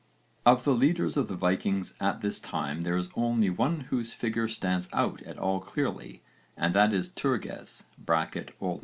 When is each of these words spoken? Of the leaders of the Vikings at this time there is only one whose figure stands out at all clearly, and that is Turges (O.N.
Of 0.47 0.63
the 0.63 0.73
leaders 0.73 1.15
of 1.15 1.27
the 1.27 1.35
Vikings 1.35 1.93
at 1.99 2.21
this 2.21 2.39
time 2.39 2.81
there 2.81 2.97
is 2.97 3.09
only 3.13 3.51
one 3.51 3.81
whose 3.91 4.13
figure 4.15 4.47
stands 4.47 4.89
out 4.91 5.21
at 5.21 5.37
all 5.37 5.59
clearly, 5.59 6.23
and 6.57 6.73
that 6.73 6.91
is 6.91 7.07
Turges 7.07 7.83
(O.N. 8.59 8.79